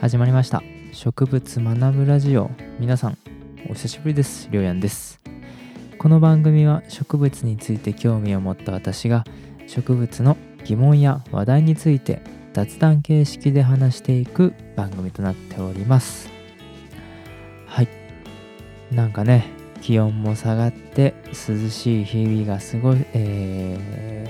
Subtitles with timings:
[0.00, 0.62] 始まりました。
[0.92, 2.50] 植物学ぶラジオ。
[2.78, 3.18] 皆さん
[3.70, 4.48] お久しぶりです。
[4.52, 5.20] りょうやんです。
[5.98, 9.24] この番組は植物について興味を持った私が
[9.66, 12.20] 植物の疑問や話題について
[12.52, 16.30] 雑談形式で話していく番組となっております。
[17.66, 17.88] はい。
[18.92, 19.46] なんかね
[19.80, 24.28] 気温も下がって涼しい日々がすごい、え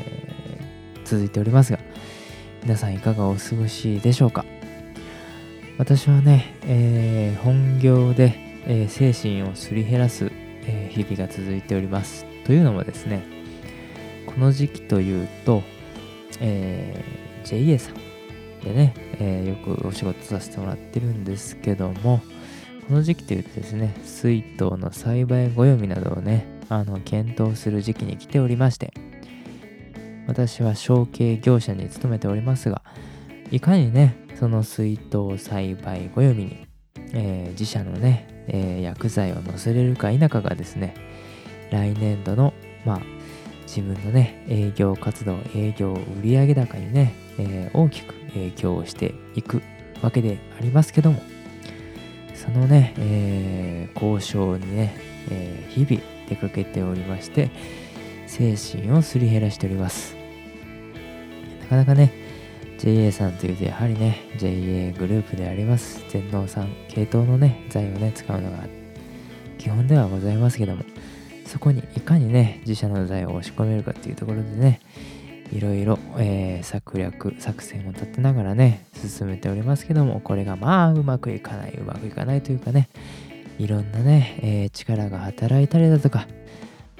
[0.95, 1.81] ー、続いておりますが
[2.63, 4.45] 皆さんいかがお過ごしでしょうか？
[5.79, 8.35] 私はね、えー、本業で、
[8.67, 10.31] えー、精神をすり減らす、
[10.63, 12.25] えー、日々が続いております。
[12.45, 13.23] というのもですね
[14.25, 15.63] この時期というと、
[16.41, 17.05] え
[17.45, 17.95] JA さん
[18.63, 22.21] でね、えよくお仕事させてもらってるんですけども
[22.89, 28.93] この時期というとですね水筒の栽培暦などをねあの検討する時期に来ておりまして
[30.27, 32.83] 私は承継業者に勤めておりますが
[33.51, 36.67] いかにねその水筒栽培暦に、
[37.13, 40.95] えー、自社のね、えー、薬剤を載せれるか否かがですね
[41.71, 42.53] 来年度の
[42.85, 43.01] まあ
[43.63, 49.63] 自分のね営業活動営業売上高にね、えー、大きく影響していく
[50.03, 51.21] わけでありますけども
[52.35, 54.95] そのね、えー、交渉にね、
[55.31, 57.51] えー、日々出かけておりまして
[58.27, 60.17] 精神をすり減らしております。
[61.63, 62.26] なかなかね
[62.79, 68.59] JA さんというとやはりね JA グループであります全農さん系統のね材をね使うのが
[69.59, 70.85] 基本ではございますけども
[71.47, 74.81] そこにいかにね自社の材を押し込めるかっていうところでね
[75.53, 82.89] いろいろ、えー、策略作戦を立てながらね進めておりますけどもこれがまあうまくいかないうまくいかないというかね
[83.59, 86.27] いろんなね、えー、力が働いたりだとか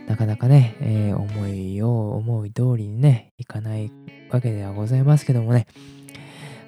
[0.07, 3.91] なかなかね、えー、思いを思い通りにねいかない
[4.31, 5.67] わけではございますけどもね、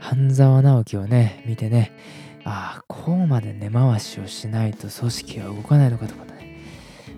[0.01, 1.93] 半沢直樹をね、見てね、
[2.45, 6.63] ああ、こうまで根回しをしないと組織は動かないのかとかね、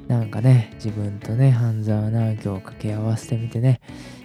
[0.08, 3.80] なんかね、自分とね、半沢直樹を掛け合わせてみてね、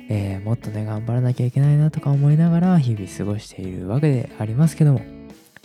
[0.09, 5.02] えー、もっとね、頑張らなきゃいけないなとか思いながら日々過ごしているわけでありますけども、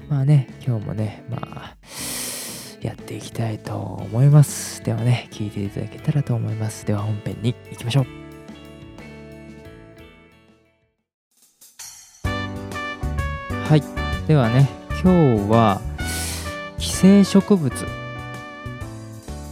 [0.08, 1.76] まあね、今日もね、まあ、
[2.80, 4.82] やっていきたいと思います。
[4.82, 6.86] ではね、聞いていただけたらと思います。
[6.86, 8.06] では本編に行きましょう。
[13.68, 13.82] はい
[14.26, 14.68] ではね
[15.00, 15.80] 今日は
[16.78, 17.72] 寄生植物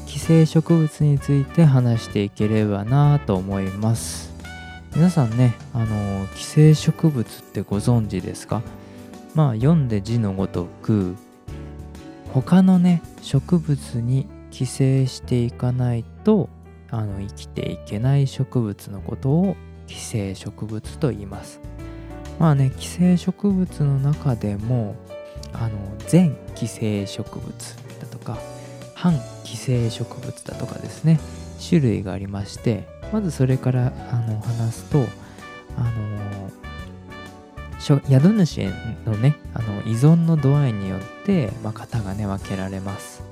[0.06, 4.34] 寄生植物について話していければなと思います
[4.96, 8.62] 皆さんねあの寄生植物ってご存知ですか？
[9.36, 11.14] まあ読んで字のごとく
[12.42, 16.48] 他のね植物に寄生していかないと
[16.90, 19.56] あの生きていけない植物のことを
[19.86, 21.60] 寄生植物と言います。
[22.38, 24.94] まあね寄生植物の中でも
[25.52, 25.70] あの
[26.06, 28.38] 全寄生植物だとか
[28.94, 31.18] 反寄生植物だとかですね
[31.66, 35.04] 種類がありましてまずそれからあの話すと
[35.76, 36.27] あの
[37.78, 38.70] 宿主
[39.06, 43.22] のねあの依存の度合いによって、まあ、型がね分けられます。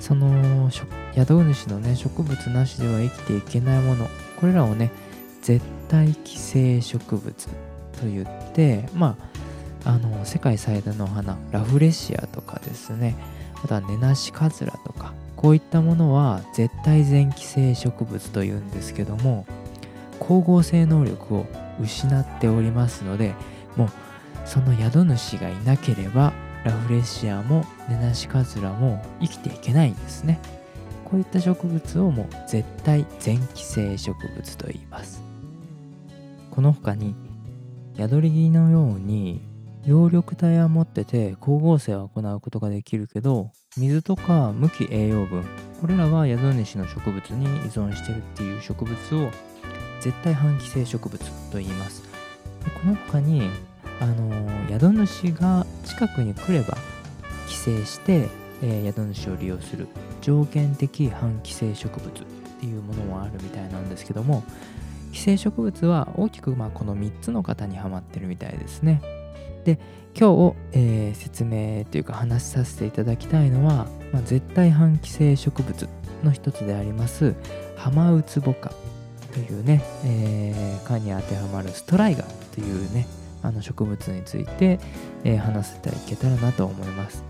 [0.00, 4.08] その宿主のね植物なしでは生きていけないもの。
[4.40, 4.90] これらをね
[5.42, 7.48] 絶対寄生植物
[8.00, 9.16] と言ってま
[9.84, 13.14] ああの世界最大の花ラフレシアとかですね。
[13.62, 15.12] あとはネナシカズラとか。
[15.36, 19.46] こういったものは絶対全寄生植物というんですけども
[20.18, 21.46] 光合成能力を
[21.80, 23.34] 失っておりますので
[23.76, 23.88] もう
[24.44, 26.32] その宿主がいなければ
[26.64, 30.40] ラフレシアもネナシカズラも生きていけないんですね。
[31.04, 35.22] こういった植物をもう絶対全寄生植物と言います。
[36.50, 37.14] この他に
[37.96, 39.40] 宿り木のように
[39.86, 45.44] 葉緑体は持ってて光合成を行うことができるけど水とか無機栄養分
[45.80, 49.30] これらは宿主の植物に依存してるっていう植物を
[50.06, 51.20] 絶対反寄生植物
[51.50, 52.04] と言います
[52.62, 53.50] この他に
[53.98, 56.76] あの宿主が近くに来れば
[57.48, 58.28] 寄生して、
[58.62, 59.88] えー、宿主を利用する
[60.20, 62.12] 条件的反寄生植物っ
[62.60, 64.44] ていうものもあるみたいなんですけども
[65.12, 69.02] 寄生植物は大きくまあこの3つの型にはまってるみたいですね。
[69.64, 69.80] で
[70.16, 75.88] 今日、えー、説明というか話しさせていただきたいのは、まあ、絶対反寄生植物
[76.22, 77.34] の一つであります
[77.76, 78.70] ハマウツボカ
[79.36, 83.06] というね、えー、科に当てはまるストライガーというね
[83.42, 84.80] あの植物について、
[85.24, 87.22] えー、話せていけたらなと思います。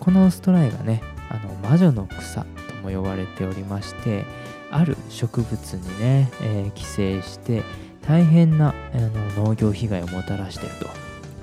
[0.00, 4.24] このストライガーねあの魔女の草とも呼ばれておりまして
[4.70, 7.62] ある植物にね、えー、寄生して
[8.06, 8.98] 大変なあ
[9.36, 10.88] の農業被害をもたらしていると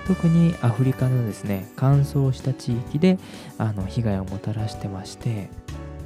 [0.07, 3.19] 特にアフリカのですね乾燥した地域で
[3.57, 5.49] あの被害をもたらしてまして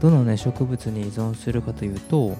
[0.01, 2.35] どのね植物に依存するかというと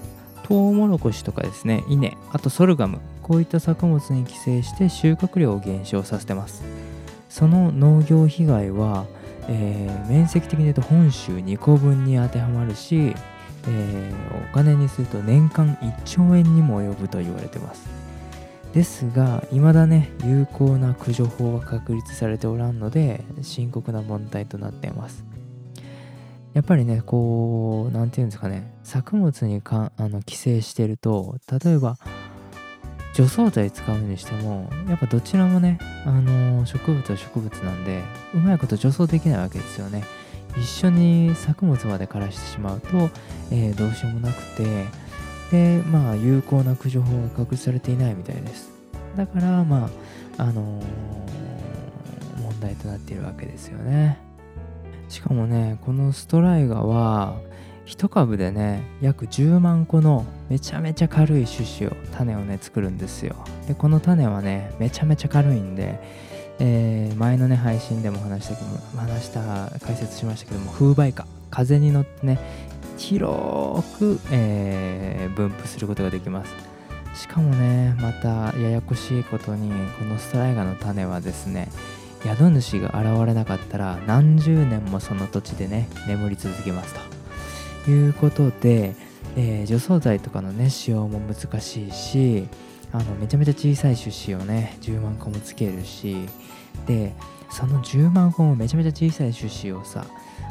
[0.48, 6.62] トウモロコシとかですね稲あとソルガムこういった作物に寄生して収穫量を減少させてます。
[7.28, 9.04] その農業被害は、
[9.48, 13.14] えー、面積的に言うと本州2個分に当てはまるし、
[13.66, 17.86] えー、お金にすると年間1兆円にも及ぶと言われてます。
[18.72, 25.27] ですが未だね有効な駆除法は確立されておらんので深刻な問題となっています。
[26.58, 31.98] やっぱりねこう何て言うんですかね作物にかあの寄生してると例えば
[33.14, 38.02] 除草剤使うにしてもやっぱどちらもねあの植物は植物なんで
[38.34, 40.02] うまいこと除草できないわけですよね。
[40.56, 43.08] 一緒に作物まで枯らしてしまうと、
[43.52, 44.86] えー、どうしようもなくて
[45.52, 48.68] でまあ有効な駆除法が確立されていないみたいです。
[49.16, 49.88] だからま
[50.38, 54.27] ああのー、問題となっているわけですよね。
[55.08, 57.36] しかもねこのストライガは
[57.86, 63.34] 1株でね約10万個のめちゃめちゃ軽い種子を種をね作るんですよ。
[63.66, 65.98] でこの種はねめちゃめちゃ軽いんで、
[66.58, 68.48] えー、前のね配信でも話し
[68.94, 72.38] た話した解説しましたけども風媒花風に乗ってね
[72.98, 76.52] 広く、えー、分布することができます。
[77.14, 81.68] しかもねまたややこしいことにこのストライガの種はですね
[82.24, 86.94] 宿主が現れなかったら何十年もその土地でね眠り続けます
[87.84, 87.90] と。
[87.90, 88.94] いうことで、
[89.36, 92.46] えー、除草剤とかのね使用も難しいし
[92.92, 96.26] あのめちゃめちゃ小さい種子をね10万個もつけるし
[96.86, 97.14] で
[97.50, 100.04] その10万個もめちゃめちゃ小さい種子をさ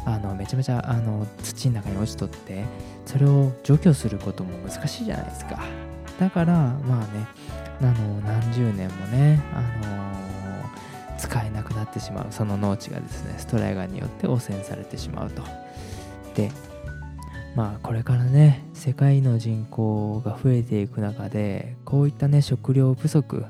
[0.06, 2.66] あのめちゃめちゃあの土の中に落ちとって
[3.06, 5.64] それを除去することも難しいじゃないですか。
[6.20, 6.54] だから
[6.88, 7.28] まあね
[7.80, 10.27] あの何十年もね、あの、
[11.18, 12.28] 使えなくなってしまう。
[12.32, 15.44] その農地がですねストライガーによって汚染されてしまうと。
[16.36, 16.52] で
[17.56, 23.46] まあこれからね世界の人口が増えていく中でこういったね食料不足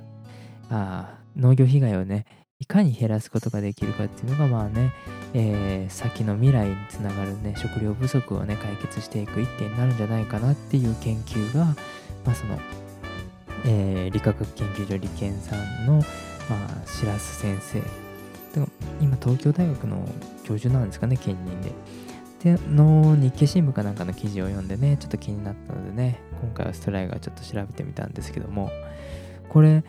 [0.69, 2.25] あ農業被害をね
[2.59, 4.91] いかに減らすことができるかっていうのがまあね、
[5.33, 11.75] えー、先の未来につながるね食料不足をね解決していく一手になるんじゃないかなっていう研究が、ま
[12.31, 12.57] あ、その、
[13.65, 16.01] えー、理化学研究所理研さんの、
[16.49, 17.81] まあ、白洲先生
[19.01, 20.07] 今東京大学の
[20.43, 21.71] 教授なんですかね兼任で。
[22.43, 28.71] での日経新聞かなんかの記事を読んでねちょっと気になったのでね今回はストライガーちょっと調べてみたんですけども
[29.49, 29.83] これ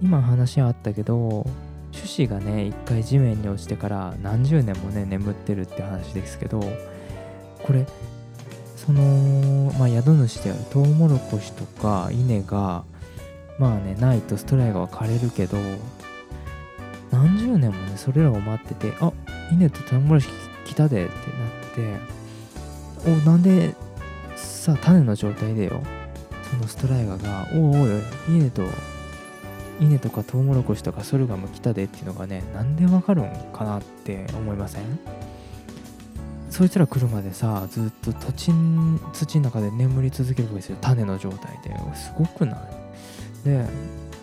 [0.00, 1.46] 今話あったけど
[1.92, 6.60] 種子がね一回地面に落ちてから何十年もね眠ってるって話ですけど
[7.64, 7.86] これ
[8.76, 12.84] そのまあ宿主であるトウモロコシとか稲が
[13.60, 15.58] まあねないとストライガーは枯れるけど
[17.10, 19.12] 何十年もねそれらを待っててあ
[19.52, 20.32] 稲とトウモロコシ
[20.64, 21.14] 来たでって
[21.84, 22.00] なっ
[23.04, 23.74] ておなんで
[24.34, 25.82] さ種の状態でよ
[26.50, 27.90] そのストライガーがおおおい
[28.28, 28.62] 稲と
[29.78, 34.82] 稲とかトウモロコシとかソルガム来たでっていうのがねなんでわかるんかなって思いません？
[36.48, 38.52] そいつら来るまでさずっと土地
[39.12, 40.78] 土の中で眠り続けるわけですよ。
[40.80, 41.74] 種の状態で。
[41.94, 42.79] すごくない？
[43.44, 43.66] で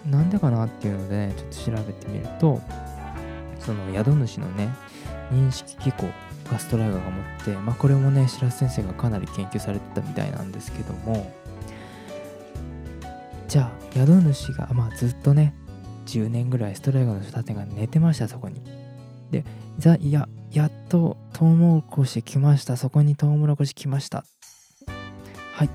[0.10, 2.62] なんでかなっていうので、ね、ちょっと調べてみると
[3.60, 4.70] その宿主のね
[5.32, 6.10] 認識機構
[6.50, 11.34] ガストライガーが持って、まあ、これもね白洲先生がかなり研究されてたみたいなんですけども
[13.48, 15.54] じゃあ宿主が、まあ、ずっとね
[16.06, 18.62] 10年ぐらいストライガーの盾が寝てましたそこに。
[19.30, 19.44] で
[20.00, 24.24] いややっとトウモロコシ来ましたそこにトウモロコシ来ました。
[25.54, 25.70] はい。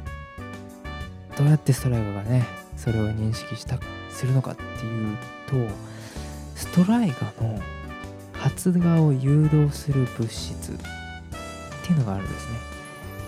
[1.37, 3.79] どうやってストライガーがねそれを認識した
[4.11, 5.75] するのかっていうと
[6.57, 7.61] ストライガの
[8.33, 10.77] 発芽を誘導する物質っ
[11.87, 12.59] ていうのがあるんですね。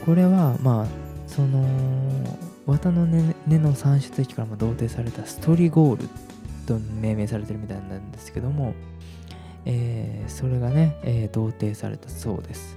[0.04, 0.86] これはまあ
[1.28, 1.64] その
[2.66, 6.08] 綿の根の産出液からも同定されたストリゴール
[6.66, 8.74] と命名されてるみたいなんですけども、
[9.66, 12.76] えー、それがね、えー、同定されたそうです。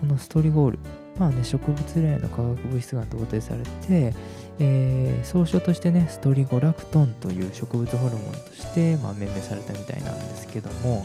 [0.00, 0.78] このストリゴール
[1.18, 4.12] まあね植物由来の化学物質が同定されて、
[4.60, 11.04] えー、総称としてねストリゴラクトンという植物ホルモンとして、まあ、命名されたみたいなんですけども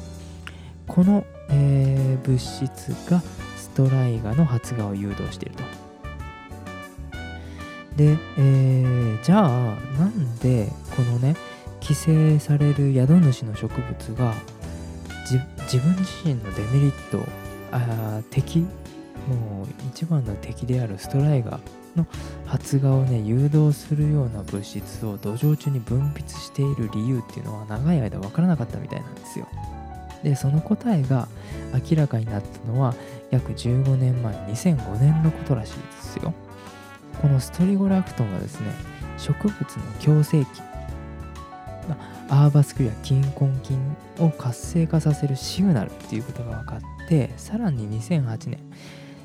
[0.88, 3.22] この、えー、物質が
[3.58, 5.63] ストライガの発芽を誘導していると。
[7.96, 9.50] で、えー、じゃあ
[10.00, 11.36] なんでこのね
[11.82, 14.34] 規制される宿主の植物が
[15.27, 17.24] 自分自身のデメリット
[17.72, 22.05] あ敵もう一番の敵であるストライガーの
[22.46, 29.48] 発芽をね誘導するような物質を土壌中に分泌している理由っていうのは長い間分からなかったみたいなんですよ。
[30.24, 31.27] でその答えが
[31.89, 32.93] 明らかになったのは
[33.31, 36.34] 約15年前2005年のことらしいですよ。
[37.22, 38.67] このストリゴラクトンはですね
[39.17, 40.69] 植物の共生菌
[42.29, 43.79] アーバスクリア菌根菌
[44.19, 48.60] を活性化させるシグナルっていうことが分かってさらに2008年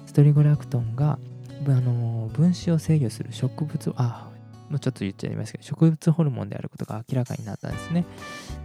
[0.07, 1.19] ストリゴラクトンが
[1.67, 4.31] あの分子を制御する植物あ
[4.69, 8.05] もうちょっと言っちゃいますけど植物ホルモンであることが明らかになったんですね。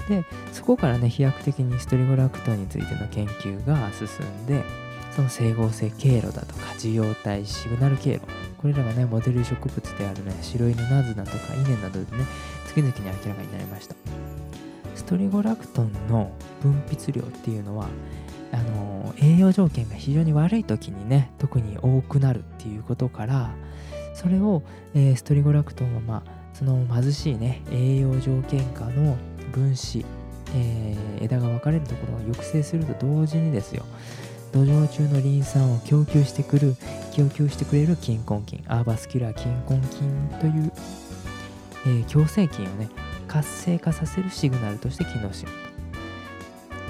[0.08, 4.64] でそこからね飛躍的にストリゴラクトンについての研究が進んで
[5.12, 8.22] その整合性経路だとか受容体シグナル経路
[8.58, 12.26] これらがねモデル植物であるね白犬ナズナとかイネなどでね
[12.68, 13.96] 次々に明らかになりました。
[14.96, 16.32] ストリゴラクトンの
[16.62, 17.88] 分泌量っていうのは
[18.52, 23.52] あの栄養条件が非常に悪い時にね特に多くなるっていうことから
[24.14, 24.64] それを、
[24.94, 29.18] えー、ストリゴラクトンはまあその貧しいね栄養条件下の
[29.54, 30.06] 分子、
[30.56, 33.86] えー、枝が分かれるところを抑制すると同時にですよ
[34.52, 36.76] 土壌中のリン酸を供給してくる
[37.14, 40.72] 供給してくれる菌根菌アーバスキュラー菌根菌という、
[41.86, 42.90] えー、共生菌をね
[43.28, 45.69] 活性化させるシグナルとして機能しようと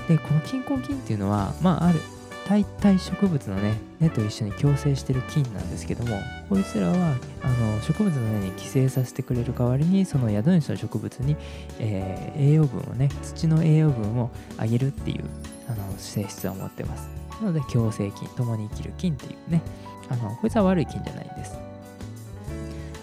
[0.10, 2.02] でこの菌根菌っていうのはまあある
[2.48, 6.18] 大体植物のね根と一緒に共生してる菌なんですけども
[6.50, 11.38] こいつらはあの植物の根に寄生させてくれる代わりにその宿主の植物に、
[11.78, 15.26] えー、栄養分をね土の栄養分をあげるっていう
[15.68, 17.08] あの性質を持ってます。
[17.40, 19.62] なので共生菌共に生きる菌っていうね。
[20.10, 21.60] あのこいつは悪い菌じゃないんです。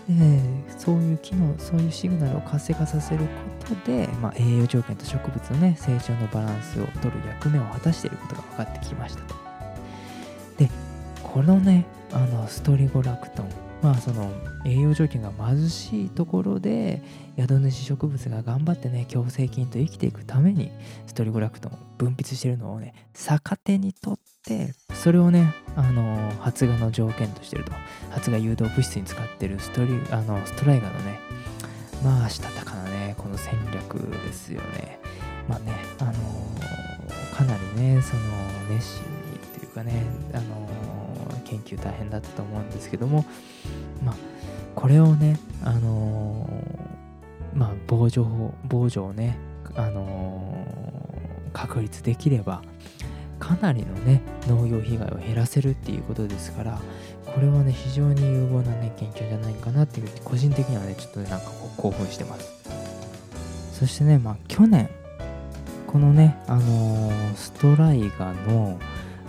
[0.08, 0.40] で
[0.76, 3.24] そういう機能そういうシグナルを活性化させる
[3.68, 9.34] ことで、まあ、栄養条件と植物のね成長のバランスを取る役目を果たしていることが分かってきましたと。
[10.58, 10.70] で
[11.22, 14.32] このねあのストリゴラクトンまあその
[14.64, 17.04] 栄養条件が貧しいところで
[17.38, 20.72] 宿主植物が頑張ってね共生菌と生きていくために
[21.06, 27.70] ストリゴラクトン分泌してるのをね逆手にとってそれをねあの発芽の条件としてると
[28.10, 31.20] 発芽誘導物質に使ってるストリあのストライガーのね
[32.02, 34.98] まあしたたかなねこの戦略ですよね。
[35.48, 36.12] まあねあの
[37.32, 38.22] かなりねその
[38.68, 40.75] 熱心にっていうかねあの
[41.46, 43.24] 研究大変だったと思うんですけども
[44.04, 44.16] まあ
[44.74, 46.48] これをねあの
[47.54, 48.26] まあ防除
[48.68, 49.38] 防除をね
[49.74, 50.66] あの
[51.52, 52.62] 確立できれば
[53.38, 56.80] かなりのね農業被害を減らせるっていうことですから
[57.26, 62.56] これはね非常に有望なね研究じゃないかなっていうふうに個人的にはねちょっとねなんかこう興奮してます。
[63.72, 64.88] そしてねまあ去年
[65.86, 68.78] このねあのー、ストライガの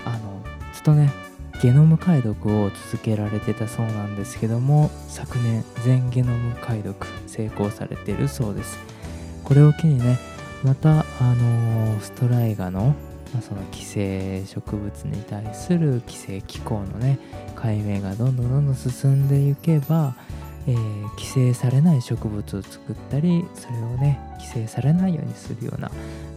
[0.06, 0.42] あの
[0.74, 1.12] ずっとね
[1.62, 6.96] ゲノム解読を続けられてたそうなんですけども昨年全ゲノム解読
[7.26, 8.78] 成功されてるそうです。
[9.44, 10.20] これを機にね
[10.64, 11.04] またあ
[11.36, 12.96] のー、ストライガの
[13.34, 17.20] まあ、その寄生植物に対する寄生機構のね
[17.56, 20.16] 解明がどんどんどんどん進んでいけば、
[20.68, 25.90] えー、寄生されない植物を作ったりそれをね寄生されないようにするような、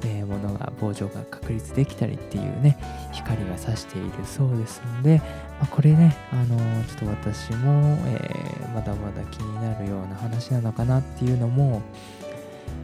[0.05, 2.79] えー、ものが防除が確立できたりっていうね
[3.13, 11.83] 光が差しているそうですので、まあ、これねあのー、ちょっと私も、えまだまだ気になるような話なのかなっていうのも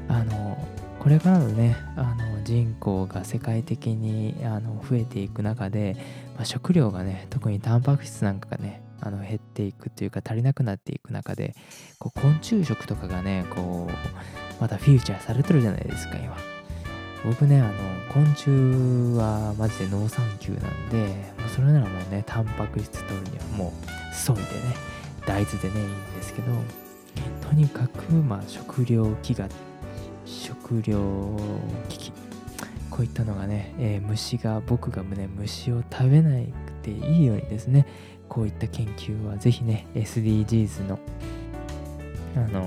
[0.09, 0.67] あの
[0.99, 5.97] これからのねあの人口が世界的にあの増えていく中で、
[6.35, 11.55] まあ、食料がね特にタンパク質なんかがねあの減っていくというか足りなくなっていく中で
[11.99, 16.37] こう昆虫食とかがねこうまたフィーチャーされてるじゃないですか今。
[17.25, 17.73] 僕ねあの
[18.13, 18.51] 昆虫
[19.19, 21.13] はマジで農産休なんで
[21.55, 23.73] それならもうねタンパク質取るにはも
[24.13, 24.47] うソイでね
[25.27, 26.53] 大豆でねいいんですけど
[27.41, 29.51] とにかくまあ食料飢餓
[30.25, 30.93] 食糧
[31.89, 32.13] 危機
[32.91, 37.87] こういったのがね、えー、虫が僕がね虫を食べなくていいようにですね
[38.29, 40.99] こういった研究はぜひね SDGs の
[42.37, 42.63] あの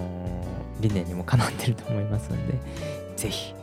[0.79, 2.53] ー、理念にもかなってると思いますので
[3.15, 3.53] ぜひ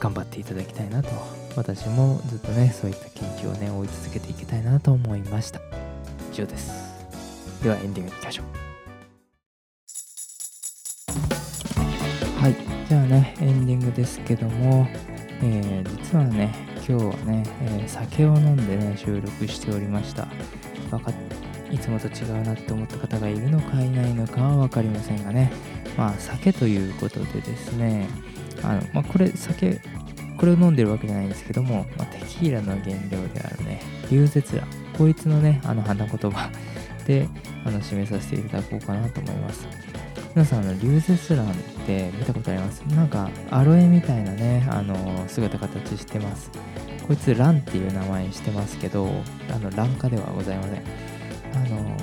[0.00, 1.10] 頑張っていただきたいなと
[1.54, 5.60] 私もずっとねそういった研究をね追い続けていきたいなと思いました。
[6.32, 6.72] 以上です。
[7.62, 8.46] ではエンディングに行きましょう。
[12.40, 12.56] はい。
[12.88, 14.88] じゃあね、エンディングですけども、
[15.42, 16.52] えー、実はね、
[16.88, 20.26] 今日はね、えー、酒を飲んでね、収録しておりました。
[20.90, 21.14] わかっ
[21.72, 25.50] いつもと違うなって思った方がいるのかいないのかは分かりませんがね、
[25.96, 28.06] まあ、酒ということでですね、
[28.62, 29.80] あのまあ、これ、酒、
[30.36, 36.50] これを飲んでるわけじゃないんですけども、まあ、テキーラの原料であるね、リュウゼツラ、こいつのね、あの花言葉、
[37.06, 37.26] て
[37.64, 39.66] あの締めさせていただこうかなと思います。
[40.34, 41.54] 皆さんあのリュウゼツランっ
[41.86, 42.80] て見たことあります？
[42.94, 46.50] なんかアロエみたいなねあの姿形してます。
[47.06, 49.08] こいつランっていう名前にしてますけど
[49.50, 51.11] あのラン科ではございません。
[51.54, 51.96] あの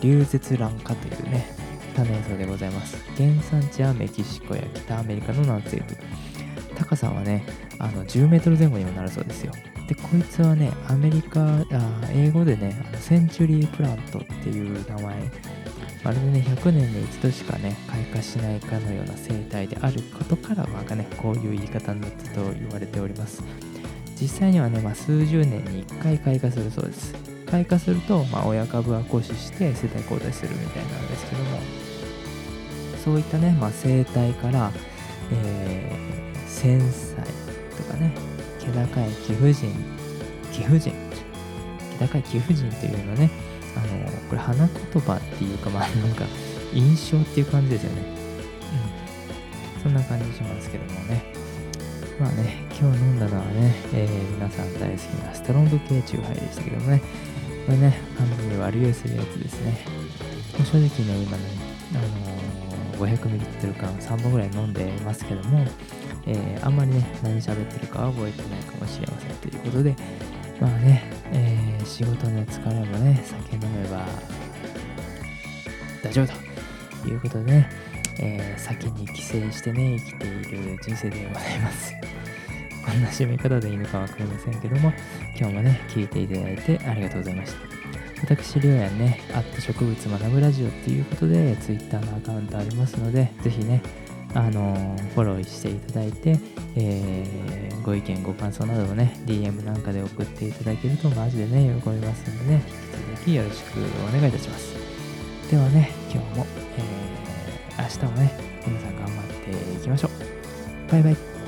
[0.00, 1.46] リュウゼツラン科というね
[1.94, 2.96] 多年草でございます。
[3.16, 5.96] 原産地はメキシコや北アメリカの南西部。
[6.76, 7.44] 高さはね
[7.78, 9.52] あの10メートル前後にもなるそうですよ。
[9.88, 11.64] でこいつはねアメリカあ
[12.12, 15.16] 英語でねあのセンチュリープラントっていう名前。
[16.02, 23.42] まるでね100年に一度しかね開花しないかのような生態であることからまあねこういう言い方になったと言われております。
[24.18, 27.29] 実際にはね、まあ、数十年に1回開花するそうです。
[27.50, 31.90] 開花すると、まあ、親株は枯死して世代交代するみたいなんですけども。
[33.04, 34.70] そういったね、まあ、生態から、
[35.32, 37.16] えー、繊細
[37.76, 38.12] とかね
[38.58, 39.72] 気高い貴婦人
[40.52, 43.30] 貴婦人気高い貴婦人っていうのね
[43.74, 46.26] あのこれ花言葉っていうかまあなんか
[46.74, 48.02] 印象っていう感じですよね。
[49.76, 49.82] うん。
[49.82, 51.24] そんな感じしますけどもね。
[52.20, 57.02] まあね今日飲んだのはね、えー、皆さん大好きなストロング系チューハイでしたけどもね
[57.66, 59.84] これね半分に割り酔いするやつですね
[60.56, 61.44] もう正直ね今ね
[61.94, 65.66] あのー、500ml 缶3本ぐらい飲んでますけども
[66.26, 69.96] えー、あんまりね、何喋ってるかは覚えてないかもしれませんということで、
[70.60, 74.06] まあね、えー、仕事の疲れもね、酒飲めば
[76.02, 77.70] 大丈夫ということでね、
[78.20, 82.19] えー、先に帰省してね、生きている人生でございます。
[82.84, 84.92] こんな締め方でいいのかわかりませんけども、
[85.38, 87.58] 今日もね、聞いていただいてありがとうございました。
[88.22, 93.82] 私、りょうやんね、あって植物学ぶラジオっていうことで、Twitter のアカウントありますので、ぜひね、
[94.34, 96.38] あのフォローしていただいて、
[96.76, 102.62] えー、ご意見ご感想などをね DM なんかで送っていただけるとマジでね喜びますんでね
[103.16, 104.74] 引き続きよろしくお願いいたします。
[105.50, 106.46] ではね今日も、
[106.78, 108.32] えー、明日もね
[108.66, 110.92] 皆さん頑張っていきましょう。
[110.92, 111.39] バイバイ。